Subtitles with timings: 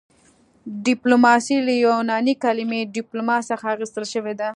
[0.85, 4.49] ډیپلوماسي له یوناني کلمې ډیپلوما څخه اخیستل شوې ده